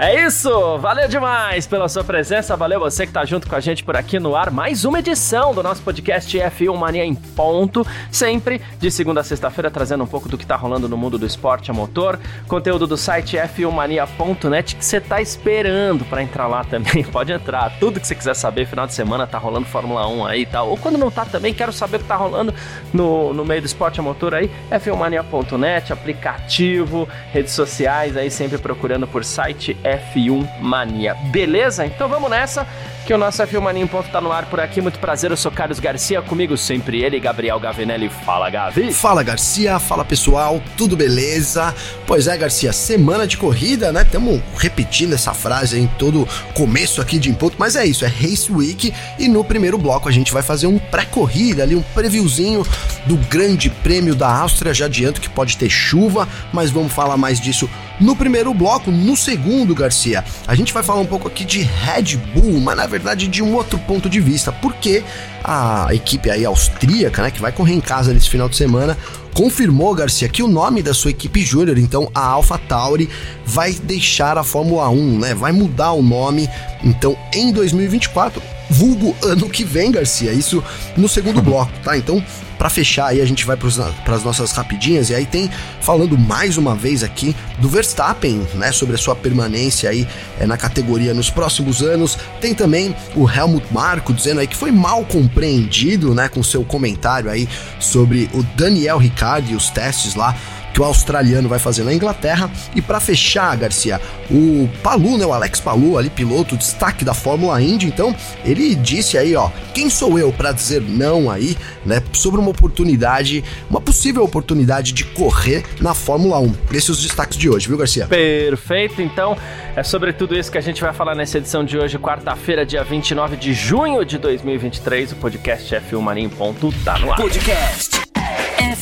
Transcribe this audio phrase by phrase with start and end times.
[0.00, 0.78] É isso!
[0.78, 4.20] Valeu demais pela sua presença, valeu você que tá junto com a gente por aqui
[4.20, 4.48] no ar.
[4.48, 9.72] Mais uma edição do nosso podcast F1 Mania em Ponto, sempre de segunda a sexta-feira,
[9.72, 12.16] trazendo um pouco do que tá rolando no mundo do esporte a motor.
[12.46, 17.02] Conteúdo do site f1mania.net que você tá esperando para entrar lá também.
[17.10, 18.68] Pode entrar, tudo que você quiser saber.
[18.68, 20.68] Final de semana tá rolando Fórmula 1 aí e tal.
[20.68, 22.54] Ou quando não tá também, quero saber o que tá rolando
[22.94, 24.48] no, no meio do esporte a motor aí.
[24.70, 31.14] f1mania.net, aplicativo, redes sociais aí, sempre procurando por site F1 Mania.
[31.30, 31.86] Beleza?
[31.86, 32.66] Então vamos nessa,
[33.08, 34.82] que o nosso F1 Mania em ponto tá no ar por aqui.
[34.82, 38.10] Muito prazer, eu sou Carlos Garcia, comigo sempre ele, Gabriel Gavinelli.
[38.10, 38.92] Fala, Gavi.
[38.92, 39.78] Fala, Garcia.
[39.78, 40.62] Fala, pessoal.
[40.76, 41.74] Tudo beleza?
[42.06, 44.02] Pois é, Garcia, semana de corrida, né?
[44.02, 48.52] Estamos repetindo essa frase em todo começo aqui de ponto, mas é isso, é Race
[48.52, 52.62] Week e no primeiro bloco a gente vai fazer um pré-corrida ali, um previewzinho
[53.06, 54.74] do Grande Prêmio da Áustria.
[54.74, 58.90] Já adianto que pode ter chuva, mas vamos falar mais disso no primeiro bloco.
[58.90, 62.82] No segundo, Garcia, a gente vai falar um pouco aqui de Red Bull, mas na
[62.82, 62.97] verdade
[63.28, 65.02] de um outro ponto de vista, porque
[65.42, 68.96] a equipe aí austríaca, né, que vai correr em casa nesse final de semana,
[69.32, 73.08] confirmou, Garcia, que o nome da sua equipe júnior, então a Alpha Tauri,
[73.46, 75.34] vai deixar a Fórmula 1, né?
[75.34, 76.48] Vai mudar o nome,
[76.82, 80.32] então em 2024, vulgo ano que vem, Garcia.
[80.32, 80.62] Isso
[80.96, 81.96] no segundo bloco, tá?
[81.96, 82.22] Então
[82.58, 85.48] para fechar aí a gente vai para as nossas rapidinhas e aí tem
[85.80, 90.06] falando mais uma vez aqui do Verstappen, né, sobre a sua permanência aí
[90.38, 92.18] é, na categoria nos próximos anos.
[92.40, 97.30] Tem também o Helmut Marko dizendo aí que foi mal compreendido, né, com seu comentário
[97.30, 100.36] aí sobre o Daniel Ricciardo e os testes lá
[100.78, 102.48] que o australiano vai fazer na Inglaterra.
[102.72, 107.60] E para fechar, Garcia, o Palu, né, o Alex Palu, ali piloto, destaque da Fórmula
[107.60, 112.40] Indy, então ele disse aí, ó, quem sou eu para dizer não aí, né, sobre
[112.40, 116.54] uma oportunidade, uma possível oportunidade de correr na Fórmula 1.
[116.72, 118.06] Esses os destaques de hoje, viu, Garcia?
[118.06, 119.36] Perfeito, então
[119.74, 122.84] é sobre tudo isso que a gente vai falar nessa edição de hoje, quarta-feira, dia
[122.84, 125.10] 29 de junho de 2023.
[125.10, 127.16] O podcast F1 Mania em ponto tá no ar.
[127.16, 127.97] Podcast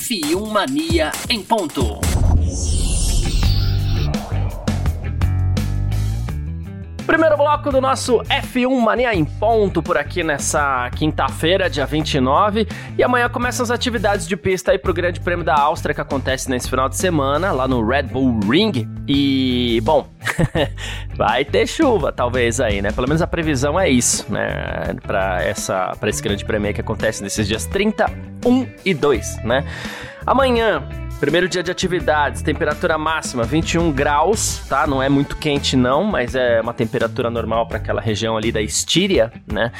[0.06, 2.26] F1 Mania em ponto.
[7.06, 12.67] Primeiro bloco do nosso F1 Mania em ponto por aqui nessa quinta-feira, dia 29.
[12.99, 16.50] E amanhã começam as atividades de pista aí pro Grande Prêmio da Áustria que acontece
[16.50, 18.89] nesse final de semana, lá no Red Bull Ring.
[19.06, 20.09] E, bom,
[21.16, 22.91] vai ter chuva talvez aí, né?
[22.91, 24.97] Pelo menos a previsão é isso, né?
[25.06, 28.06] Pra, essa, pra esse Grande Prêmio que acontece nesses dias 30,
[28.45, 29.65] 1 e 2, né?
[30.27, 30.83] Amanhã
[31.19, 34.87] Primeiro dia de atividades, temperatura máxima 21 graus, tá?
[34.87, 38.60] Não é muito quente não, mas é uma temperatura normal para aquela região ali da
[38.60, 39.72] Estíria, né?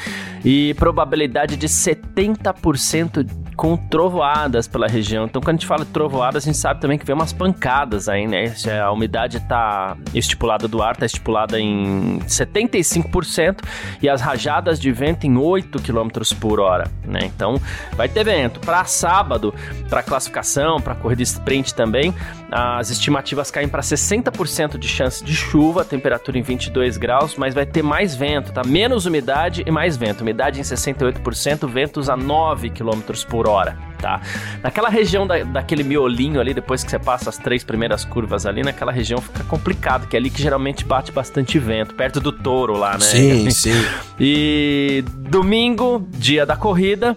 [0.43, 3.23] E probabilidade de 70%
[3.57, 5.25] com trovoadas pela região.
[5.25, 8.07] Então, quando a gente fala de trovoadas, a gente sabe também que vem umas pancadas
[8.07, 8.53] aí, né?
[8.79, 13.63] A umidade tá estipulada do ar, tá estipulada em 75%
[13.99, 16.07] e as rajadas de vento em 8 km
[16.39, 17.21] por hora, né?
[17.23, 17.59] Então,
[17.93, 18.59] vai ter vento.
[18.59, 19.51] Para sábado,
[19.89, 22.13] para classificação, para corrida sprint também,
[22.51, 27.65] as estimativas caem para 60% de chance de chuva, temperatura em 22 graus, mas vai
[27.65, 28.61] ter mais vento, tá?
[28.65, 30.21] Menos umidade e mais vento.
[30.21, 34.21] Umidade em 68%, ventos a 9 km por hora, tá?
[34.63, 38.63] Naquela região da, daquele miolinho ali, depois que você passa as três primeiras curvas ali,
[38.63, 42.77] naquela região fica complicado, que é ali que geralmente bate bastante vento, perto do touro
[42.77, 42.99] lá, né?
[42.99, 43.85] Sim, sim.
[44.17, 47.15] E domingo, dia da corrida,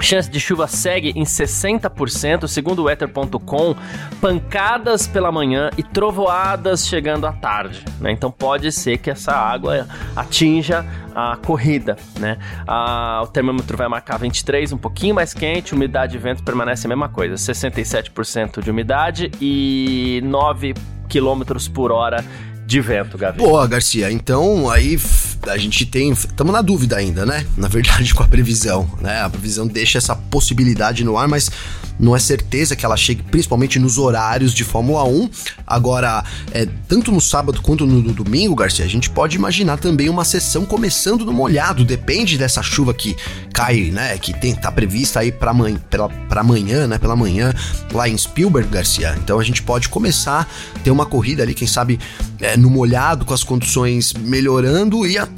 [0.00, 3.74] Chance de chuva segue em 60%, segundo o weather.com,
[4.20, 8.12] pancadas pela manhã e trovoadas chegando à tarde, né?
[8.12, 10.84] Então pode ser que essa água atinja
[11.14, 12.36] a corrida, né?
[12.66, 16.88] Ah, o termômetro vai marcar 23, um pouquinho mais quente, umidade de vento permanece a
[16.88, 20.74] mesma coisa, 67% de umidade e 9
[21.08, 21.42] km
[21.72, 22.22] por hora
[22.66, 23.38] de vento, Gavi.
[23.38, 24.10] Boa, Garcia.
[24.10, 24.98] Então aí
[25.48, 26.12] a gente tem.
[26.12, 27.46] Estamos na dúvida ainda, né?
[27.56, 29.22] Na verdade, com a previsão, né?
[29.22, 31.50] A previsão deixa essa possibilidade no ar, mas
[31.98, 35.30] não é certeza que ela chegue principalmente nos horários de Fórmula 1.
[35.66, 40.24] Agora, é, tanto no sábado quanto no, domingo, Garcia, a gente pode imaginar também uma
[40.24, 43.16] sessão começando no molhado, depende dessa chuva que
[43.52, 45.80] cai, né, que tem, tá prevista aí para amanhã,
[46.28, 47.54] para amanhã, né, pela manhã
[47.92, 49.16] lá em Spielberg, Garcia.
[49.22, 50.48] Então a gente pode começar
[50.84, 51.98] ter uma corrida ali, quem sabe,
[52.40, 55.35] é, no molhado com as condições melhorando e até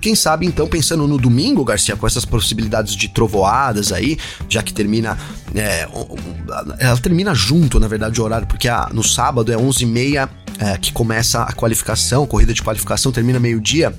[0.00, 4.16] quem sabe então pensando no domingo, Garcia, com essas possibilidades de trovoadas aí,
[4.48, 5.18] já que termina.
[5.54, 5.88] É,
[6.78, 10.28] ela termina junto, na verdade, o horário, porque a, no sábado é 11h30
[10.58, 13.92] é, que começa a qualificação, a corrida de qualificação termina meio-dia.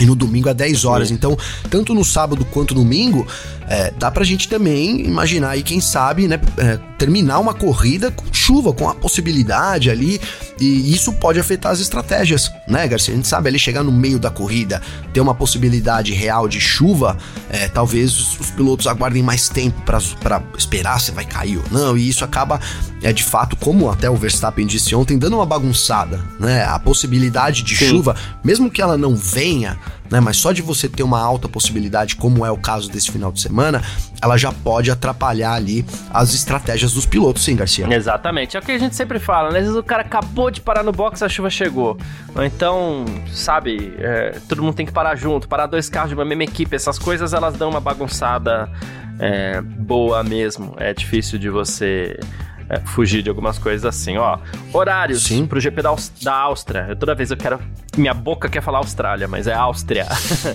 [0.00, 1.10] E no domingo é 10 horas.
[1.10, 1.36] Então,
[1.68, 3.26] tanto no sábado quanto no domingo,
[3.72, 8.30] é, dá pra gente também imaginar aí, quem sabe, né, é, terminar uma corrida com
[8.30, 10.20] chuva, com a possibilidade ali,
[10.60, 13.14] e isso pode afetar as estratégias, né, Garcia?
[13.14, 14.82] A gente sabe ali chegar no meio da corrida,
[15.14, 17.16] ter uma possibilidade real de chuva,
[17.48, 21.96] é, talvez os, os, pilotos aguardem mais tempo para esperar se vai cair ou não,
[21.96, 22.60] e isso acaba,
[23.02, 26.62] é de fato, como até o Verstappen disse ontem, dando uma bagunçada, né?
[26.64, 27.88] A possibilidade de Sim.
[27.88, 29.78] chuva, mesmo que ela não venha,
[30.12, 30.20] né?
[30.20, 33.40] Mas só de você ter uma alta possibilidade, como é o caso desse final de
[33.40, 33.82] semana,
[34.20, 37.92] ela já pode atrapalhar ali as estratégias dos pilotos, sim, Garcia.
[37.92, 38.54] Exatamente.
[38.54, 39.60] É o que a gente sempre fala, né?
[39.60, 41.96] Às vezes o cara acabou de parar no box, a chuva chegou.
[42.34, 46.26] Ou então, sabe, é, todo mundo tem que parar junto, parar dois carros de uma
[46.26, 46.76] mesma equipe.
[46.76, 48.70] Essas coisas elas dão uma bagunçada
[49.18, 50.74] é, boa mesmo.
[50.76, 52.20] É difícil de você
[52.68, 54.38] é, fugir de algumas coisas assim, ó.
[54.72, 55.46] Horários Sim.
[55.46, 56.86] pro GP da, da Áustria.
[56.88, 57.60] Eu, toda vez eu quero.
[57.96, 60.06] Minha boca quer falar Austrália, mas é Áustria.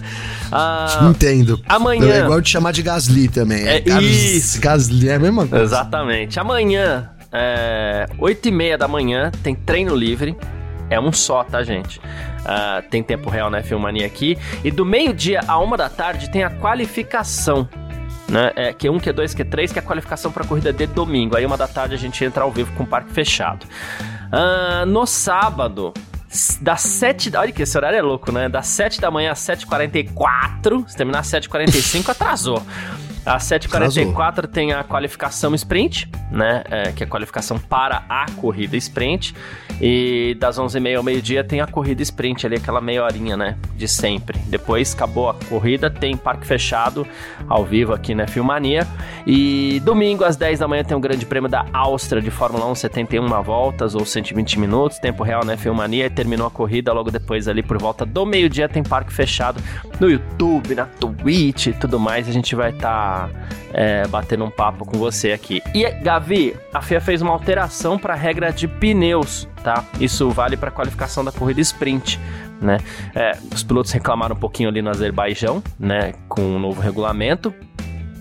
[0.51, 1.62] ah, Entendo.
[1.68, 2.13] Amanhã.
[2.13, 3.68] É igual de chamar de Gasly também.
[3.68, 4.59] É, é isso.
[4.59, 5.63] Gasly é a mesma coisa.
[5.63, 6.39] Exatamente.
[6.39, 10.36] Amanhã, é, 8 e meia da manhã, tem treino livre.
[10.89, 12.00] É um só, tá, gente?
[12.00, 13.62] Uh, tem tempo real, né?
[13.62, 14.38] Filmania aqui.
[14.63, 17.68] E do meio-dia a uma da tarde tem a qualificação
[18.28, 18.52] né?
[18.56, 21.36] É Q1, Q2, Q3, que é a qualificação para a corrida de domingo.
[21.36, 23.66] Aí uma da tarde a gente entra ao vivo com o parque fechado.
[24.28, 25.94] Uh, no sábado,
[26.62, 28.50] das 7 Olha que esse horário é louco, né?
[28.50, 30.88] Das 7 da manhã às 7h44.
[30.88, 32.62] Se terminar às 7h45, atrasou.
[33.26, 36.64] Às 7h44 tem a qualificação sprint, né?
[36.70, 39.34] É, que é a qualificação para a corrida sprint.
[39.80, 43.58] E das 11h30 ao meio-dia tem a corrida sprint ali, aquela meia horinha, né?
[43.76, 44.40] De sempre.
[44.48, 47.06] Depois acabou a corrida, tem parque fechado
[47.48, 48.88] ao vivo aqui na Filmania.
[49.26, 52.76] E domingo às 10 da manhã tem o Grande Prêmio da Áustria de Fórmula 1,
[52.76, 55.56] 71 voltas ou 120 minutos, tempo real, né?
[55.56, 56.08] Filmania.
[56.08, 59.62] E terminou a corrida logo depois ali por volta do meio-dia tem parque fechado
[60.00, 62.28] no YouTube, na Twitch e tudo mais.
[62.28, 63.30] A gente vai estar.
[63.30, 65.62] Tá é, batendo um papo com você aqui.
[65.74, 69.83] E, Gavi, a FIA fez uma alteração para a regra de pneus, tá?
[70.00, 72.19] Isso vale para a qualificação da corrida sprint.
[72.62, 72.77] Né?
[73.13, 77.54] É, os pilotos reclamaram um pouquinho ali no Azerbaijão, né, com o um novo regulamento,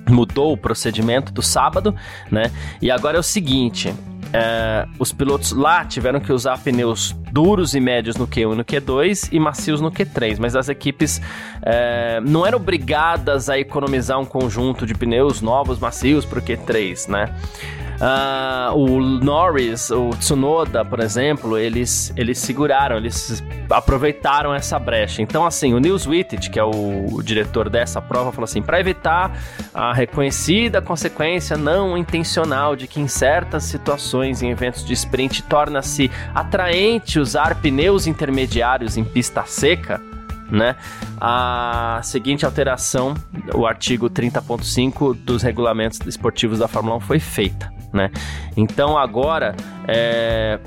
[0.08, 1.94] mudou o procedimento do sábado,
[2.30, 2.52] né?
[2.80, 3.92] E agora é o seguinte:
[4.32, 8.64] é, os pilotos lá tiveram que usar pneus duros e médios no Q1 e no
[8.64, 11.20] Q2 e macios no Q3, mas as equipes
[11.62, 17.08] é, não eram obrigadas a economizar um conjunto de pneus novos macios para o Q3,
[17.08, 17.34] né?
[17.96, 25.22] Uh, o Norris, o Tsunoda, por exemplo, eles, eles seguraram, eles aproveitaram essa brecha.
[25.22, 29.38] Então, assim, o Nils Wittich, que é o, diretor dessa prova, falou assim: para evitar
[29.72, 36.10] a reconhecida consequência não intencional de que em certas situações, em eventos de sprint, torna-se
[36.34, 40.00] atraente usar pneus intermediários em pista seca
[40.48, 40.76] né?
[41.20, 43.14] A seguinte alteração,
[43.52, 48.10] o artigo 30.5 dos regulamentos esportivos da Fórmula 1 foi feita né?
[48.56, 49.56] Então agora
[49.88, 50.60] é,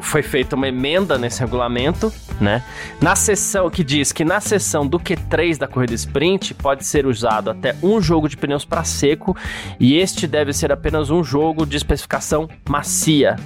[0.00, 2.62] foi feita uma emenda nesse regulamento, né?
[3.00, 7.50] Na seção que diz que na seção do Q3 da corrida sprint pode ser usado
[7.50, 9.36] até um jogo de pneus para seco
[9.80, 13.36] e este deve ser apenas um jogo de especificação macia,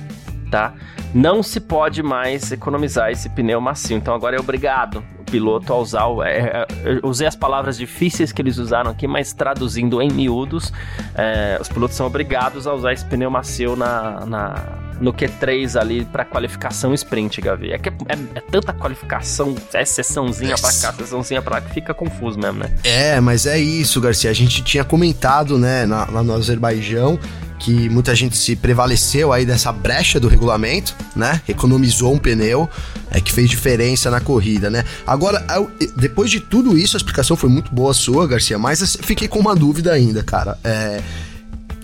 [0.50, 0.74] tá?
[1.14, 6.06] Não se pode mais economizar esse pneu macio, então agora é obrigado piloto a usar.
[6.24, 6.66] É, é,
[7.02, 10.72] eu usei as palavras difíceis que eles usaram aqui, mas traduzindo em miúdos,
[11.14, 16.04] é, os pilotos são obrigados a usar esse pneu macio na, na no Q3 ali
[16.04, 17.72] para qualificação sprint, Gavi.
[17.72, 21.72] É que é, é, é tanta qualificação, é sessãozinha pra cá, sessãozinha pra lá, que
[21.72, 22.70] fica confuso mesmo, né?
[22.84, 24.30] É, mas é isso, Garcia.
[24.30, 27.18] A gente tinha comentado, né, na, lá no Azerbaijão
[27.60, 31.42] que muita gente se prevaleceu aí dessa brecha do regulamento, né?
[31.46, 32.68] Economizou um pneu,
[33.10, 34.82] é que fez diferença na corrida, né?
[35.06, 39.28] Agora, eu, depois de tudo isso, a explicação foi muito boa sua, Garcia, mas fiquei
[39.28, 40.58] com uma dúvida ainda, cara.
[40.64, 41.02] É,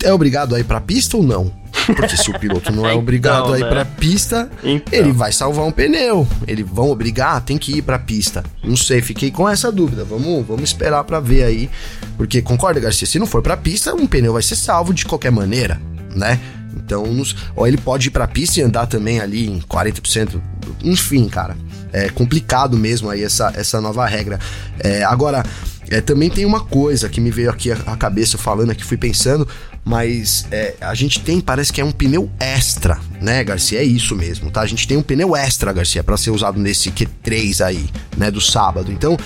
[0.03, 1.53] é obrigado a ir pra pista ou não?
[1.95, 3.69] Porque se o piloto não é então, obrigado então, a ir né?
[3.69, 4.99] pra pista, então.
[4.99, 6.27] ele vai salvar um pneu.
[6.47, 8.43] Eles vão obrigar, tem que ir pra pista.
[8.63, 10.03] Não sei, fiquei com essa dúvida.
[10.03, 11.69] Vamos, vamos esperar para ver aí.
[12.17, 13.07] Porque concorda, Garcia?
[13.07, 15.79] Se não for pra pista, um pneu vai ser salvo de qualquer maneira,
[16.15, 16.39] né?
[16.75, 20.39] Então, nos, ou ele pode ir pra pista e andar também ali em 40%.
[20.83, 21.57] Enfim, cara.
[21.91, 24.39] É complicado mesmo aí essa, essa nova regra.
[24.79, 25.43] É, agora,
[25.89, 29.47] é, também tem uma coisa que me veio aqui a, cabeça falando aqui, fui pensando,
[29.83, 33.79] mas é, a gente tem, parece que é um pneu extra, né, Garcia?
[33.79, 34.61] É isso mesmo, tá?
[34.61, 38.41] A gente tem um pneu extra, Garcia, para ser usado nesse Q3 aí, né, do
[38.41, 38.91] sábado.
[38.91, 39.17] Então,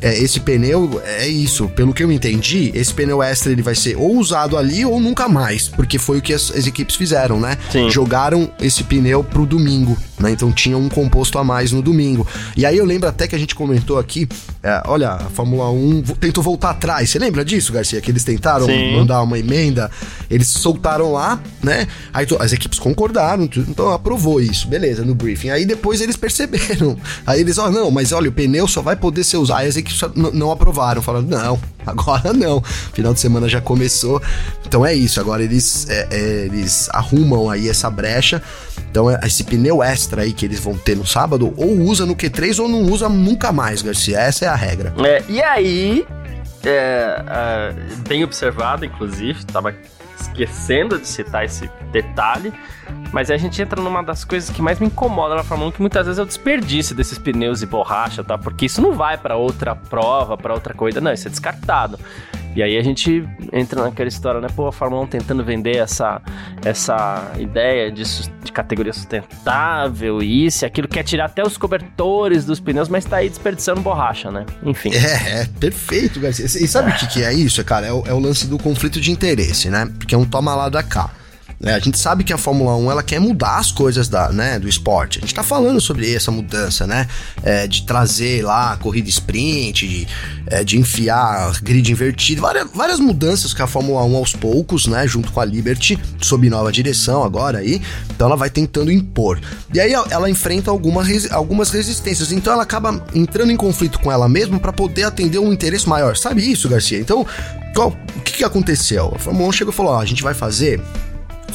[0.00, 1.68] é, esse pneu é isso.
[1.68, 5.28] Pelo que eu entendi, esse pneu extra ele vai ser ou usado ali ou nunca
[5.28, 7.56] mais, porque foi o que as, as equipes fizeram, né?
[7.70, 7.90] Sim.
[7.90, 10.30] Jogaram esse pneu pro domingo, né?
[10.30, 12.26] Então tinha um composto a mais no domingo.
[12.56, 14.28] E aí eu lembro até que a gente comentou aqui,
[14.62, 17.10] é, olha, a Fórmula 1 tentou voltar atrás.
[17.10, 18.00] Você lembra disso, Garcia?
[18.00, 18.96] Que eles tentaram Sim.
[18.96, 19.90] mandar uma emenda,
[20.30, 21.86] eles soltaram lá, né?
[22.12, 25.50] Aí as equipes concordaram, então aprovou isso, beleza, no briefing.
[25.50, 26.96] Aí depois eles perceberam.
[27.26, 29.60] Aí eles, ó, oh, não, mas olha, o pneu só vai poder ser usado.
[29.60, 30.00] Aí as equipes
[30.34, 32.60] não aprovaram, falaram, não, agora não.
[32.62, 34.20] Final de semana já começou.
[34.66, 38.42] Então é isso, agora eles, é, é, eles arrumam aí essa brecha.
[38.90, 42.16] Então, é, esse pneu extra aí que eles vão ter no sábado, ou usa no
[42.16, 44.18] Q3 ou não usa nunca mais, Garcia.
[44.18, 44.94] Essa é a regra.
[45.04, 46.06] É, e aí,
[46.64, 47.74] é, é,
[48.08, 49.74] bem observado, inclusive, estava
[50.26, 52.52] esquecendo de citar esse detalhe,
[53.12, 55.80] mas a gente entra numa das coisas que mais me incomoda na Fórmula 1, que
[55.80, 58.36] muitas vezes é o desperdício desses pneus e borracha, tá?
[58.36, 61.98] Porque isso não vai para outra prova, para outra corrida, não, isso é descartado.
[62.56, 63.22] E aí a gente
[63.52, 64.48] entra naquela história, né?
[64.56, 66.22] Pô, a Fórmula 1 tentando vender essa,
[66.64, 72.58] essa ideia de, de categoria sustentável isso e aquilo, quer tirar até os cobertores dos
[72.58, 74.46] pneus, mas tá aí desperdiçando borracha, né?
[74.62, 74.90] Enfim.
[74.94, 76.46] É, é perfeito, Garcia.
[76.46, 77.86] E sabe o que, que é isso, cara?
[77.86, 79.86] É o, é o lance do conflito de interesse, né?
[79.98, 81.10] Porque é um toma lá da cá.
[81.62, 84.58] É, a gente sabe que a Fórmula 1 ela quer mudar as coisas da, né,
[84.58, 85.18] do esporte.
[85.18, 87.08] A gente está falando sobre essa mudança, né?
[87.42, 90.08] É, de trazer lá a corrida sprint, de,
[90.46, 95.08] é, de enfiar grid invertido, várias, várias mudanças que a Fórmula 1 aos poucos, né?
[95.08, 97.80] Junto com a Liberty, sob nova direção agora aí.
[98.14, 99.40] Então ela vai tentando impor.
[99.72, 102.32] E aí ela enfrenta alguma, algumas resistências.
[102.32, 106.16] Então ela acaba entrando em conflito com ela mesma para poder atender um interesse maior.
[106.16, 106.98] Sabe isso, Garcia?
[106.98, 107.26] Então,
[107.74, 109.12] qual, o que, que aconteceu?
[109.14, 110.80] A Fórmula 1 chegou e falou: ó, a gente vai fazer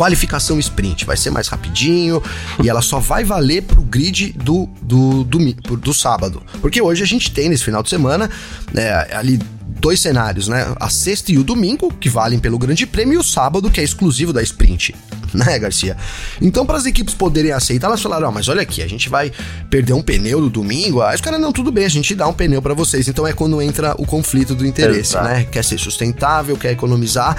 [0.01, 2.23] qualificação sprint, vai ser mais rapidinho
[2.63, 6.41] e ela só vai valer pro grid do, do, do, do, sábado.
[6.59, 8.27] Porque hoje a gente tem nesse final de semana
[8.73, 9.39] é, ali
[9.79, 10.73] dois cenários, né?
[10.79, 13.83] A sexta e o domingo, que valem pelo Grande Prêmio, e o sábado, que é
[13.83, 14.95] exclusivo da sprint.
[15.41, 15.95] Né, Garcia?
[16.41, 19.31] Então, para as equipes poderem aceitar, elas falaram: oh, mas olha aqui, a gente vai
[19.69, 21.01] perder um pneu no domingo.
[21.01, 23.07] Aí os caras, não, tudo bem, a gente dá um pneu para vocês.
[23.07, 25.27] Então é quando entra o conflito do interesse, Exato.
[25.27, 25.47] né?
[25.49, 27.37] Quer ser sustentável, quer economizar,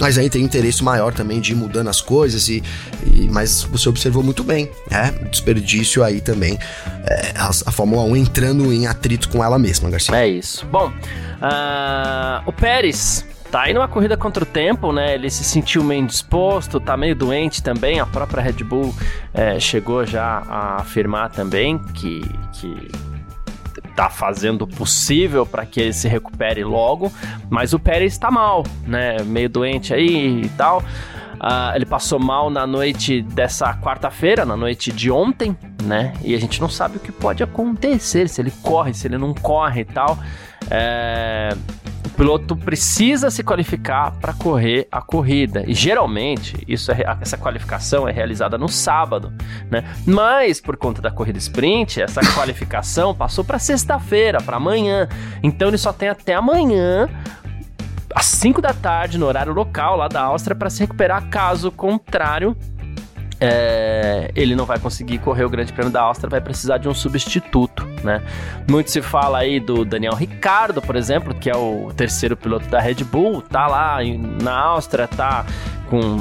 [0.00, 2.62] mas aí tem interesse maior também de ir mudando as coisas e,
[3.06, 5.12] e mas você observou muito bem, né?
[5.30, 6.58] Desperdício aí também,
[7.04, 10.14] é, a, a, Fórmula 1 entrando em atrito com ela mesma, Garcia.
[10.16, 10.64] É isso.
[10.66, 15.14] Bom, uh, o Pérez tá aí numa corrida contra o tempo, né?
[15.14, 18.00] Ele se sentiu meio indisposto, tá meio doente também.
[18.00, 18.94] A própria Red Bull
[19.34, 22.22] é, chegou já a afirmar também que,
[22.54, 22.90] que
[23.94, 27.12] tá fazendo o possível para que ele se recupere logo,
[27.50, 29.18] mas o Pérez está mal, né?
[29.22, 30.78] Meio doente aí e tal.
[30.78, 36.14] Uh, ele passou mal na noite dessa quarta-feira, na noite de ontem, né?
[36.22, 39.34] E a gente não sabe o que pode acontecer, se ele corre, se ele não
[39.34, 40.18] corre e tal.
[40.70, 41.54] É
[42.12, 45.64] piloto precisa se qualificar para correr a corrida.
[45.66, 49.32] E geralmente isso é, essa qualificação é realizada no sábado,
[49.70, 49.84] né?
[50.06, 55.08] Mas por conta da corrida sprint, essa qualificação passou para sexta-feira, para amanhã.
[55.42, 57.08] Então ele só tem até amanhã
[58.14, 61.28] às 5 da tarde no horário local lá da Áustria para se recuperar.
[61.28, 62.56] Caso contrário,
[63.44, 66.94] é, ele não vai conseguir correr o Grande Prêmio da Áustria, vai precisar de um
[66.94, 68.22] substituto, né?
[68.70, 72.78] Muito se fala aí do Daniel Ricardo, por exemplo, que é o terceiro piloto da
[72.78, 73.98] Red Bull, tá lá
[74.40, 75.44] na Áustria, tá
[75.90, 76.18] com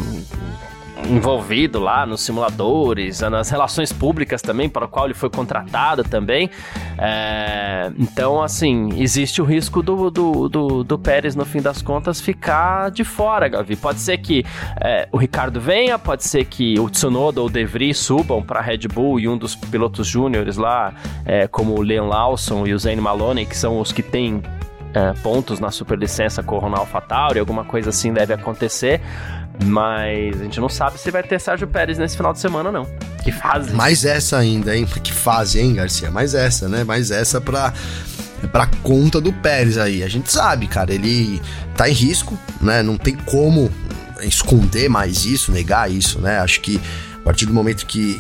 [1.10, 6.50] envolvido lá nos simuladores, nas relações públicas também, para o qual ele foi contratado também.
[6.98, 12.22] É, então, assim, existe o risco do, do, do, do, Pérez, no fim das contas,
[12.22, 13.76] ficar de fora, Gavi.
[13.76, 14.46] Pode ser que
[14.80, 18.60] é, o Ricardo venha, pode ser que o Tsunoda ou o De Vries subam para
[18.60, 20.94] a Red Bull e um dos pilotos júniores lá,
[21.26, 24.42] é, como o Leon Lawson e o Zane Maloney, que são os que têm
[24.94, 29.02] é, pontos na superlicença com o Ronaldo AlphaTauri, alguma coisa assim deve acontecer.
[29.66, 32.88] Mas a gente não sabe se vai ter Sérgio Pérez nesse final de semana, não.
[33.24, 33.74] Que fase.
[33.74, 34.86] Mais essa ainda, hein?
[34.86, 36.10] Que fase, hein, Garcia?
[36.10, 36.84] Mais essa, né?
[36.84, 37.74] Mais essa pra,
[38.52, 40.04] pra conta do Pérez aí.
[40.04, 41.42] A gente sabe, cara, ele
[41.76, 42.82] tá em risco, né?
[42.82, 43.72] Não tem como
[44.22, 46.40] esconder mais isso, negar isso, né?
[46.40, 46.82] Acho que
[47.22, 48.20] a partir do momento que,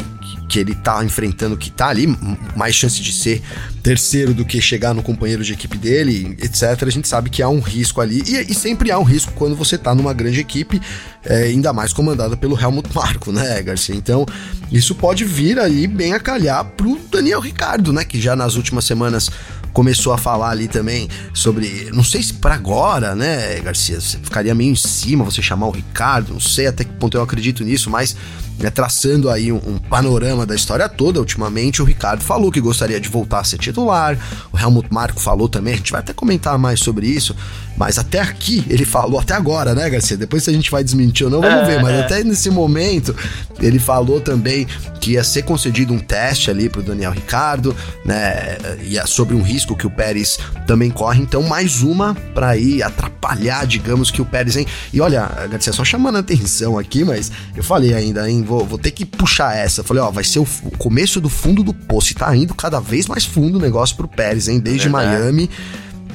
[0.51, 2.13] que ele tá enfrentando que tá ali,
[2.58, 3.41] mais chance de ser
[3.81, 6.84] terceiro do que chegar no companheiro de equipe dele, etc.
[6.86, 9.55] A gente sabe que há um risco ali, e, e sempre há um risco quando
[9.55, 10.81] você tá numa grande equipe,
[11.24, 13.96] é, ainda mais comandada pelo Helmut Marko, né, Garcia?
[13.96, 14.25] Então,
[14.70, 18.84] isso pode vir aí bem a calhar pro Daniel Ricardo, né, que já nas últimas
[18.84, 19.31] semanas
[19.72, 24.53] começou a falar ali também sobre, não sei se para agora, né, Garcia, você ficaria
[24.53, 27.89] meio em cima você chamar o Ricardo, não sei até que ponto eu acredito nisso,
[27.89, 28.17] mas
[28.60, 31.20] né, traçando aí um, um, panorama da história toda.
[31.20, 34.17] Ultimamente, o Ricardo falou que gostaria de voltar a ser titular,
[34.51, 37.36] o Helmut Marko falou também, a gente vai até comentar mais sobre isso,
[37.77, 40.17] mas até aqui ele falou, até agora, né, Garcia?
[40.17, 42.01] Depois se a gente vai desmentir ou não, vamos é, ver, mas é.
[42.01, 43.15] até nesse momento
[43.60, 44.67] ele falou também
[45.00, 49.41] que ia ser concedido um teste ali pro Daniel Ricardo, né, e é sobre um
[49.41, 54.25] risco que o Pérez também corre, então mais uma para ir atrapalhar, digamos, que o
[54.25, 54.65] Pérez, hein?
[54.93, 58.77] E olha, Garcia, só chamando a atenção aqui, mas eu falei ainda, hein, vou, vou
[58.77, 59.83] ter que puxar essa.
[59.83, 62.12] Falei, ó, vai ser o, o começo do fundo do poço.
[62.12, 64.60] E tá indo cada vez mais fundo o negócio pro Pérez, hein?
[64.60, 65.50] Desde Miami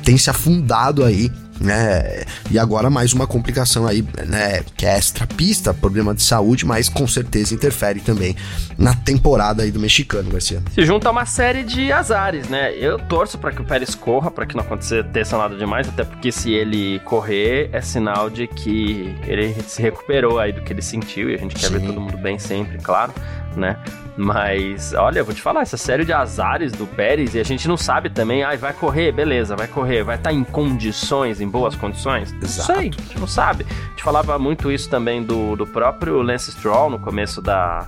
[0.03, 2.25] tem se afundado aí né?
[2.51, 4.63] E agora mais uma complicação aí, né?
[4.77, 8.37] Que é extra pista, problema de saúde, mas com certeza interfere também
[8.79, 10.63] na temporada aí do mexicano, Garcia.
[10.75, 12.75] Se junta uma série de azares, né?
[12.75, 16.31] Eu torço para que o Pérez corra, para que não aconteça nada demais, até porque
[16.31, 21.31] se ele correr é sinal de que ele se recuperou aí do que ele sentiu
[21.31, 21.79] e a gente quer Sim.
[21.79, 23.13] ver todo mundo bem sempre, claro
[23.57, 23.77] né?
[24.17, 27.69] Mas, olha, eu vou te falar, essa série de azares do Pérez, e a gente
[27.69, 31.49] não sabe também, ai, vai correr, beleza, vai correr, vai estar tá em condições, em
[31.49, 32.33] boas condições?
[32.43, 32.73] Exato.
[32.73, 33.67] Não sei, a gente não sabe.
[33.69, 37.87] A gente falava muito isso também do, do próprio Lance Stroll no começo da,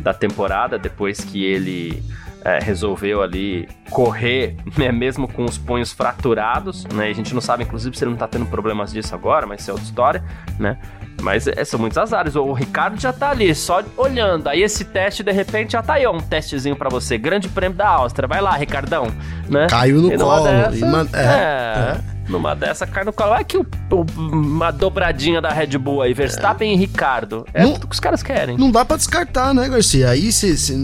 [0.00, 2.02] da temporada, depois que ele
[2.42, 7.08] é, resolveu ali correr, né, mesmo com os punhos fraturados, né?
[7.08, 9.70] A gente não sabe, inclusive, se ele não tá tendo problemas disso agora, mas isso
[9.70, 10.24] é outra história,
[10.58, 10.78] né?
[11.22, 12.36] Mas é, são muitos azares.
[12.36, 14.48] O Ricardo já tá ali, só olhando.
[14.48, 17.16] Aí esse teste, de repente, já tá aí, ó, um testezinho para você.
[17.18, 18.28] Grande prêmio da Áustria.
[18.28, 19.06] Vai lá, Ricardão.
[19.48, 19.66] Né?
[19.68, 20.44] Caiu no colo.
[20.44, 22.15] Dessa, é, é.
[22.28, 23.32] Numa dessa cai no colo.
[23.32, 26.74] Olha que o, o, uma dobradinha da Red Bull aí, Verstappen é.
[26.74, 27.46] e Ricardo.
[27.52, 28.56] É não, o que os caras querem.
[28.56, 30.10] Não dá para descartar, né, Garcia?
[30.10, 30.74] Aí se, se,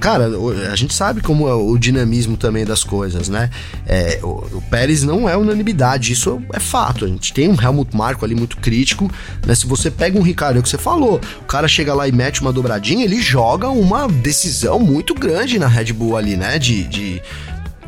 [0.00, 0.30] Cara,
[0.70, 3.50] a gente sabe como é o dinamismo também das coisas, né?
[3.86, 7.04] É, o, o, Pérez não é unanimidade, isso é fato.
[7.04, 9.10] A gente tem um Helmut Marko ali muito crítico,
[9.46, 9.54] né?
[9.54, 12.12] Se você pega um Ricardo, é o que você falou, o cara chega lá e
[12.12, 16.58] mete uma dobradinha, ele joga uma decisão muito grande na Red Bull ali, né?
[16.58, 17.22] de, de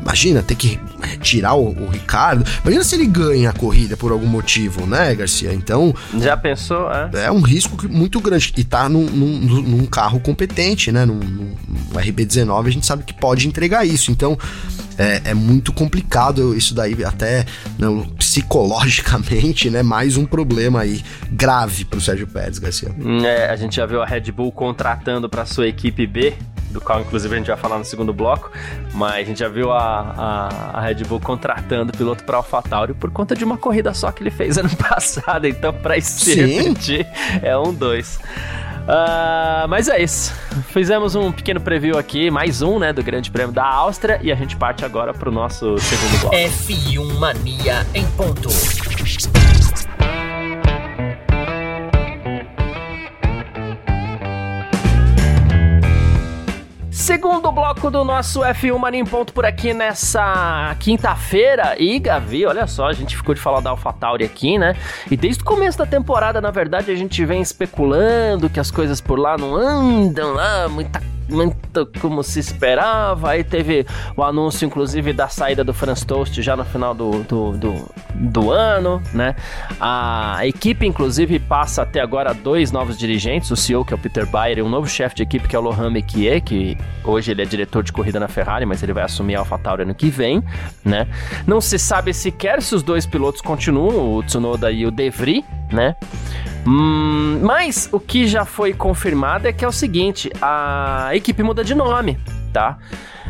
[0.07, 0.79] Imagina ter que
[1.19, 2.45] tirar o, o, Ricardo.
[2.63, 5.53] Imagina se ele ganha a corrida por algum motivo, né, Garcia?
[5.53, 5.93] Então.
[6.17, 6.89] Já pensou?
[6.89, 8.53] É, é um risco muito grande.
[8.55, 11.05] E tá num, num, num carro competente, né?
[11.05, 11.55] Num, num,
[11.93, 14.09] RB19, a gente sabe que pode entregar isso.
[14.09, 14.37] Então.
[14.99, 17.45] É, é muito complicado isso daí, até
[17.77, 19.83] não, psicologicamente, né?
[19.83, 22.89] Mais um problema aí grave pro Sérgio Pérez, Garcia.
[23.23, 26.33] É, a gente já viu a Red Bull contratando para sua equipe B
[26.69, 28.51] do qual inclusive a gente vai falar no segundo bloco,
[28.93, 29.79] mas a gente já viu a,
[30.17, 34.11] a, a Red Bull contratando o piloto para AlphaTauri por conta de uma corrida só
[34.11, 37.07] que ele fez ano passado, então para se repetir
[37.41, 38.19] é um dois.
[38.87, 40.33] Uh, mas é isso.
[40.69, 44.35] Fizemos um pequeno preview aqui, mais um, né, do Grande Prêmio da Áustria, e a
[44.35, 46.35] gente parte agora pro nosso segundo bloco.
[46.35, 48.47] F1 Mania em ponto.
[57.07, 61.73] Segundo bloco do nosso F1 Mania Ponto por aqui nessa quinta-feira.
[61.79, 64.75] E, Gavi, olha só, a gente ficou de falar da AlphaTauri aqui, né?
[65.09, 68.99] E desde o começo da temporada, na verdade, a gente vem especulando que as coisas
[68.99, 73.31] por lá não andam lá, muita muito como se esperava.
[73.31, 73.85] Aí teve
[74.15, 78.51] o anúncio, inclusive, da saída do Franz Toast já no final do, do, do, do,
[78.51, 79.35] ano, né?
[79.79, 84.25] A equipe, inclusive, passa até agora dois novos dirigentes, o CEO, que é o Peter
[84.25, 87.41] Bayer, e um novo chefe de equipe, que é o Lohan Mekier, que hoje ele
[87.41, 90.43] é diretor de corrida na Ferrari, mas ele vai assumir a AlphaTauri ano que vem,
[90.83, 91.07] né?
[91.45, 95.43] Não se sabe sequer se os dois pilotos continuam, o Tsunoda e o De Vries,
[95.71, 95.95] né?
[96.67, 101.63] Hum, mas o que já foi confirmado é que é o seguinte: a equipe muda
[101.63, 102.19] de nome,
[102.51, 102.77] tá?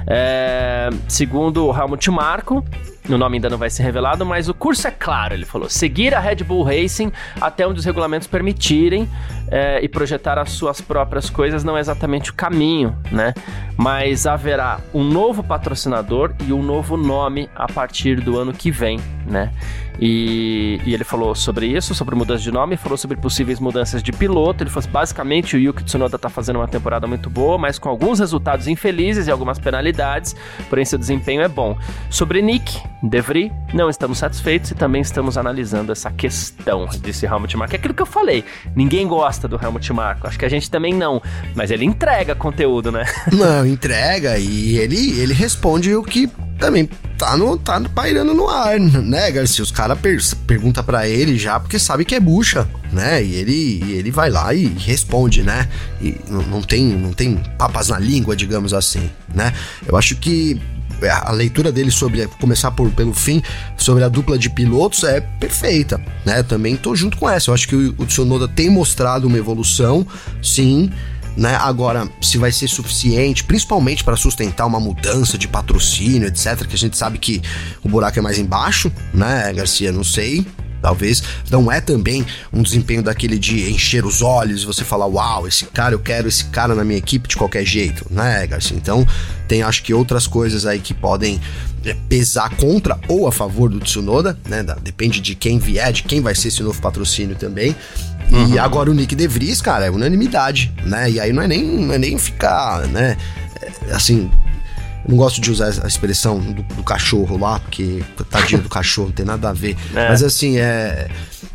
[0.08, 2.66] É, segundo o Helmut Marko,
[3.10, 6.14] o nome ainda não vai ser revelado, mas o curso é claro, ele falou: seguir
[6.14, 9.08] a Red Bull Racing até onde os regulamentos permitirem
[9.50, 13.34] é, e projetar as suas próprias coisas não é exatamente o caminho, né?
[13.78, 19.00] Mas haverá um novo patrocinador e um novo nome a partir do ano que vem,
[19.26, 19.52] né?
[20.00, 24.12] E, e, ele falou sobre isso, sobre mudança de nome, falou sobre possíveis mudanças de
[24.12, 24.64] piloto.
[24.64, 28.20] Ele falou basicamente o Yuki Tsunoda está fazendo uma temporada muito boa, mas com alguns
[28.20, 30.36] resultados infelizes e algumas penalidades,
[30.70, 31.76] porém seu desempenho é bom.
[32.10, 37.76] Sobre Nick, Devry, não estamos satisfeitos e também estamos analisando essa questão, disse Helmut Marko.
[37.76, 38.44] É aquilo que eu falei,
[38.76, 41.22] ninguém gosta do Helmut Marko, acho que a gente também não,
[41.56, 43.06] mas ele entrega conteúdo, né?
[43.32, 48.80] Não, entrega e ele, ele responde o que também tá, no, tá pairando no ar,
[48.80, 49.64] né, Garcia?
[49.64, 53.24] Os caras per perguntam para ele já porque sabe que é bucha, né?
[53.24, 55.68] E ele, ele vai lá e responde, né?
[56.02, 59.54] E não, não, tem, não tem papas na língua, digamos assim, né?
[59.86, 60.60] Eu acho que
[61.10, 63.42] a leitura dele sobre começar por, pelo fim
[63.78, 66.44] sobre a dupla de pilotos é perfeita, né?
[66.44, 67.50] Também tô junto com essa.
[67.50, 70.06] Eu acho que o, o Tsunoda tem mostrado uma evolução,
[70.42, 70.90] sim,
[71.36, 71.56] né?
[71.56, 76.78] Agora, se vai ser suficiente, principalmente para sustentar uma mudança de patrocínio, etc., que a
[76.78, 77.42] gente sabe que
[77.84, 79.92] o buraco é mais embaixo, né, Garcia?
[79.92, 80.46] Não sei.
[80.88, 81.22] Talvez
[81.52, 85.66] não é também um desempenho daquele de encher os olhos e você falar, uau, esse
[85.66, 88.78] cara, eu quero esse cara na minha equipe de qualquer jeito, né, Garcia?
[88.78, 89.06] Então,
[89.50, 91.42] tem acho que outras coisas aí que podem
[91.84, 94.64] é, pesar contra ou a favor do Tsunoda, né?
[94.82, 97.76] Depende de quem vier, de quem vai ser esse novo patrocínio também.
[98.32, 98.54] Uhum.
[98.54, 101.12] E agora o Nick De Vries, cara, é unanimidade, né?
[101.12, 103.18] E aí não é nem, não é nem ficar, né?
[103.90, 103.94] É,
[105.08, 109.14] não gosto de usar a expressão do, do, cachorro lá, porque tadinho do cachorro, não
[109.14, 109.76] tem nada a ver.
[109.94, 110.10] É.
[110.10, 111.08] Mas assim, é.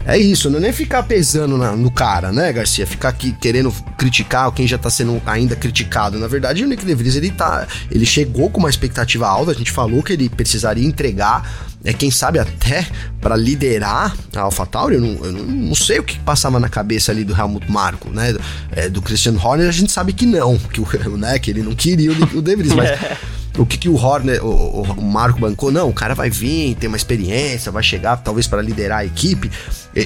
[0.05, 2.87] É isso, não é nem ficar pesando na, no cara, né, Garcia?
[2.87, 6.19] Ficar aqui querendo criticar quem já tá sendo ainda criticado.
[6.19, 7.67] Na verdade, o Nick DeVries, ele tá.
[7.91, 12.11] Ele chegou com uma expectativa alta, a gente falou que ele precisaria entregar é quem
[12.11, 12.87] sabe até
[13.21, 17.25] para liderar a AlphaTauri, eu, não, eu não, sei o que passava na cabeça ali
[17.25, 18.35] do Helmut Marko, né?
[18.71, 20.87] É, do Christian Horner, a gente sabe que não, que, o,
[21.19, 22.88] né, que ele não queria o, o De Vries, mas
[23.59, 25.71] o que, que o Horner, o, o, Marco bancou?
[25.71, 29.51] Não, o cara vai vir, tem uma experiência, vai chegar talvez para liderar a equipe.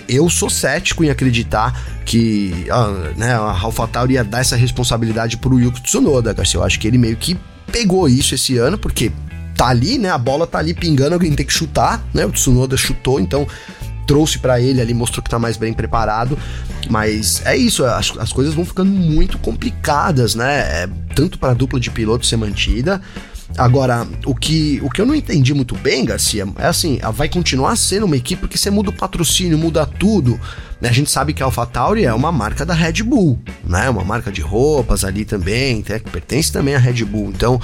[0.09, 5.61] Eu sou cético em acreditar que a, né, a AlphaTauri ia dar essa responsabilidade pro
[5.61, 6.59] Yuki Tsunoda, Garcia.
[6.59, 7.39] Eu acho que ele meio que
[7.71, 9.13] pegou isso esse ano, porque
[9.57, 10.11] tá ali, né?
[10.11, 12.27] A bola tá ali pingando, alguém tem que chutar, né?
[12.27, 13.47] O Tsunoda chutou, então
[14.07, 16.39] trouxe para ele ali, mostrou que tá mais bem preparado.
[16.89, 20.83] Mas é isso, as, as coisas vão ficando muito complicadas, né?
[20.83, 23.01] É, tanto para a dupla de piloto ser mantida.
[23.57, 27.77] Agora, o que, o que eu não entendi muito bem, Garcia, é assim, vai continuar
[27.77, 30.39] sendo uma equipe porque você muda o patrocínio, muda tudo.
[30.81, 30.89] Né?
[30.89, 33.89] A gente sabe que a AlphaTauri é uma marca da Red Bull, né?
[33.89, 37.31] Uma marca de roupas ali também, que pertence também à Red Bull.
[37.31, 37.61] Então,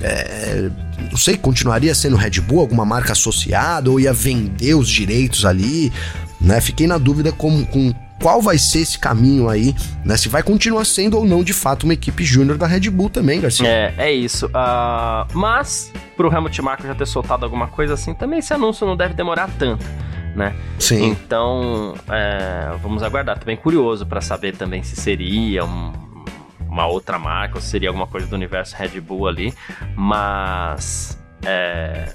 [0.00, 0.70] é,
[1.10, 5.92] não sei, continuaria sendo Red Bull, alguma marca associada, ou ia vender os direitos ali,
[6.40, 6.60] né?
[6.60, 10.16] Fiquei na dúvida com, com qual vai ser esse caminho aí, né?
[10.16, 13.40] Se vai continuar sendo ou não, de fato, uma equipe júnior da Red Bull também,
[13.40, 13.66] Garcia.
[13.66, 14.46] É, é isso.
[14.46, 18.96] Uh, mas, pro Helmut Marko já ter soltado alguma coisa assim, também esse anúncio não
[18.96, 19.84] deve demorar tanto.
[20.34, 20.54] Né?
[20.78, 21.06] Sim.
[21.06, 23.38] Então, é, vamos aguardar.
[23.38, 25.92] Também curioso para saber também se seria um,
[26.68, 29.52] uma outra marca, ou seria alguma coisa do universo Red Bull ali,
[29.96, 32.14] mas é,